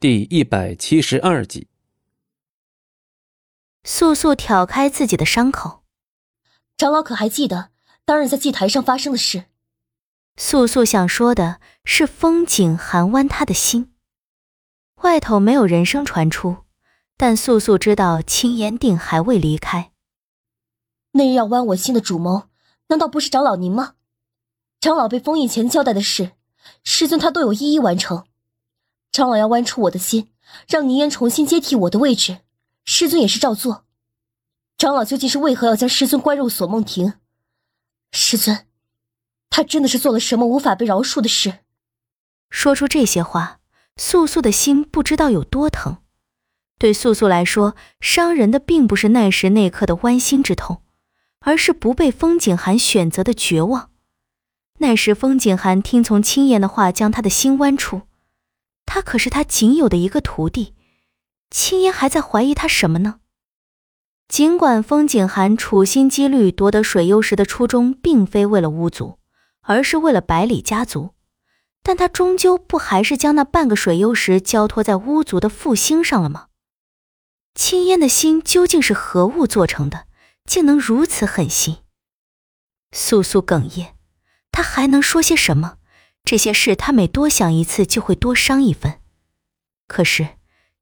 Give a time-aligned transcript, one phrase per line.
[0.00, 1.66] 第一百七十二集，
[3.82, 5.82] 素素挑开自己的伤口，
[6.76, 7.70] 长老可还记得
[8.04, 9.46] 当日在祭台上发生的事？
[10.36, 13.92] 素素想说的是风景寒弯他的心。
[15.02, 16.58] 外头没有人声传出，
[17.16, 19.90] 但素素知道青岩定还未离开。
[21.10, 22.44] 那日要剜我心的主谋，
[22.86, 23.94] 难道不是长老您吗？
[24.78, 26.34] 长老被封印前交代的事，
[26.84, 28.27] 师尊他都有一一完成。
[29.10, 30.30] 长老要剜出我的心，
[30.68, 32.38] 让宁烟重新接替我的位置，
[32.84, 33.84] 师尊也是照做。
[34.76, 37.14] 长老究竟是为何要将师尊关入锁梦亭？
[38.12, 38.66] 师尊，
[39.50, 41.58] 他真的是做了什么无法被饶恕的事？
[42.48, 43.58] 说出这些话，
[43.96, 45.98] 素素的心不知道有多疼。
[46.78, 50.82] 对素素来说，伤人的并不是那时那刻的剜心之痛，
[51.40, 53.90] 而是不被风景寒选择的绝望。
[54.78, 58.02] 那时风景寒听从青言的话，将他的心剜出。
[58.90, 60.74] 他可是他仅有的一个徒弟，
[61.50, 63.20] 青烟还在怀疑他什么呢？
[64.28, 69.18] 尽管风景寒处心积虑夺得水幽石的初衷并非为了巫族，
[69.60, 71.10] 而是为了百里家族，
[71.82, 76.46] 但他终究不还是将那半个水幽石交托在巫族的复兴上了吗？
[77.54, 80.06] 青烟的心究竟是何物做成的，
[80.46, 81.78] 竟能如此狠心？
[82.92, 83.92] 素素哽咽，
[84.50, 85.77] 他还能说些什么？
[86.28, 89.00] 这些事，他每多想一次，就会多伤一分。
[89.86, 90.36] 可是，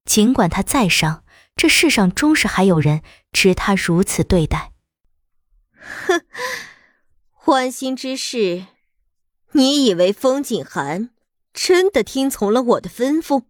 [0.05, 1.23] 尽管他再伤，
[1.55, 4.73] 这世上终是还有人值他如此对待。
[5.79, 6.23] 哼，
[7.31, 8.67] 欢心之事，
[9.53, 11.11] 你以为风景寒
[11.55, 13.45] 真的听从了我的吩咐？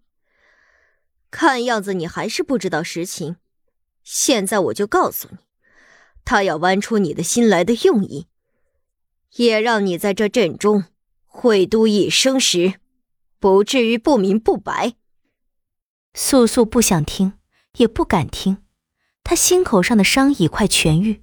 [1.30, 3.36] 看样子你还是不知道实情。
[4.04, 5.38] 现在我就告诉你，
[6.26, 8.26] 他要剜出你的心来的用意，
[9.36, 10.84] 也让你在这阵中。
[11.36, 12.80] 会都一生时，
[13.38, 14.94] 不至于不明不白。
[16.14, 17.34] 素素不想听，
[17.76, 18.64] 也不敢听。
[19.22, 21.22] 她心口上的伤已快痊愈，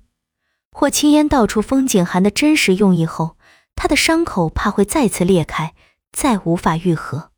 [0.72, 3.38] 或青烟道出风景寒的真实用意后，
[3.76, 5.74] 她的伤口怕会再次裂开，
[6.12, 7.32] 再无法愈合。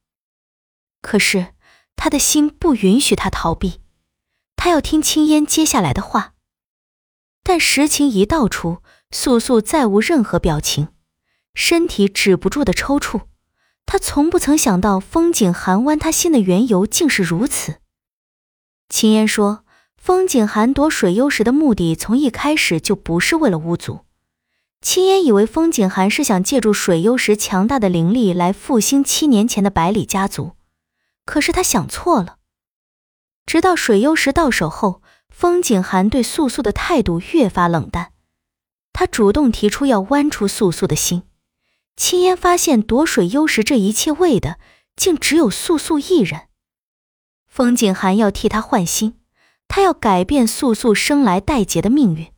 [1.01, 1.53] 可是
[1.95, 3.79] 她的心不允许她逃避，
[4.57, 6.33] 她要听青烟接下来的话。
[7.41, 10.89] 但实情一道出，素素再无任何表情。
[11.55, 13.21] 身体止不住的抽搐，
[13.85, 17.77] 他从不曾想到风景寒剜他心的缘由竟是如此。
[18.89, 19.63] 秦烟说，
[19.97, 24.01] 风景寒夺水幽石的目的从一开始就不是为了巫族。
[24.81, 30.51] 秦烟以为风景寒是想借助水幽石强大的灵力来复兴七年前的百里家族，
[31.25, 32.37] 可是他想错了。
[33.47, 38.11] 直到水幽石到手后，风景寒对素素的态度越发冷淡，
[38.93, 41.23] 他主动提出要剜出素素的心。
[41.95, 44.59] 青烟发现夺水幽石这一切为的，
[44.95, 46.47] 竟只有素素一人。
[47.47, 49.17] 风景寒要替他换心，
[49.67, 52.31] 他要改变素素生来带劫的命运，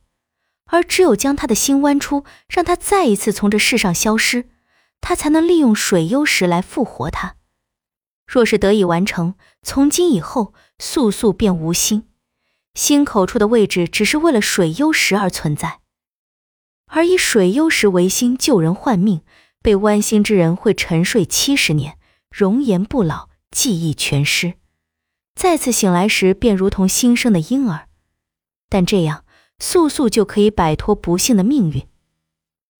[0.66, 4.48] 而只有将他的心剜出，让他再一次从这世上消失，
[5.00, 7.34] 他才能利用水幽石来复活他。
[8.26, 12.08] 若是得以完成，从今以后素素便无心，
[12.74, 15.80] 心口处的位置只是为了水幽石而存在，
[16.86, 19.22] 而以水幽石为心救人换命。
[19.68, 21.98] 被剜心之人会沉睡七十年，
[22.30, 24.54] 容颜不老，记忆全失，
[25.34, 27.88] 再次醒来时便如同新生的婴儿。
[28.70, 29.26] 但这样，
[29.58, 31.86] 素素就可以摆脱不幸的命运。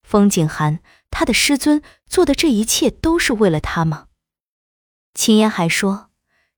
[0.03, 4.07] 风景寒，他的师尊做的这一切都是为了他吗？
[5.13, 6.09] 秦言还说，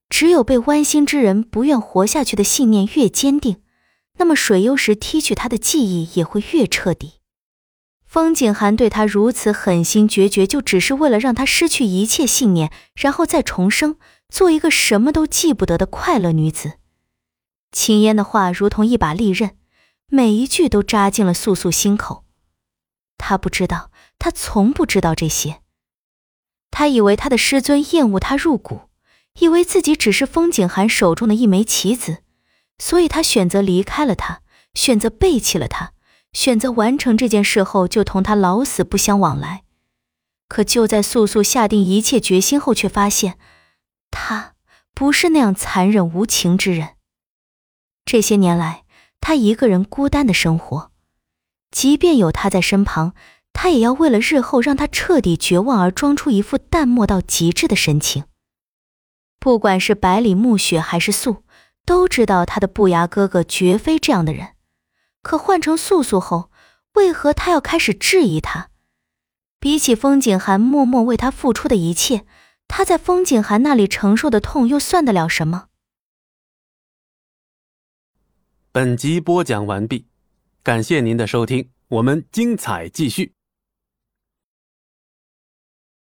[0.08, 3.64] 只有被剜心之人不愿活下去的信念越坚定，
[4.18, 7.14] 那么水幽石剔去他的记忆也会越彻底。
[8.10, 13.98] 风景寒对他如此狠心决绝，就只是为了让他失去一切信念，然后再重生，
[14.28, 16.72] 做一个什么都记不得的快乐女子。
[17.70, 19.52] 秦烟的话如同一把利刃，
[20.08, 22.24] 每一句都扎进了素素心口。
[23.16, 25.60] 他不知道，他从不知道这些。
[26.72, 28.88] 他以为他的师尊厌恶他入骨，
[29.38, 32.24] 以为自己只是风景寒手中的一枚棋子，
[32.76, 34.40] 所以他选择离开了他，
[34.74, 35.92] 选择背弃了他。
[36.32, 39.64] 选择完成这件事后，就同他老死不相往来。
[40.48, 43.38] 可就在素素下定一切决心后，却发现
[44.10, 44.54] 他
[44.94, 46.96] 不是那样残忍无情之人。
[48.04, 48.84] 这些年来，
[49.20, 50.90] 他一个人孤单的生活，
[51.70, 53.14] 即便有他在身旁，
[53.52, 58.24] 他也要为了日后让他彻底绝望而装出一副淡漠到极致的神情。
[59.38, 61.44] 不管是百里暮雪还是素，
[61.86, 64.54] 都知道他的不牙哥哥绝非这样的人。
[65.22, 66.50] 可换成素素后，
[66.94, 68.70] 为何他要开始质疑他？
[69.58, 72.24] 比起风景寒默默为他付出的一切，
[72.66, 75.68] 他在风景寒那里承受的痛又算得了什么？
[78.72, 80.06] 本集播讲完毕，
[80.62, 83.34] 感谢您的收听，我们精彩继续。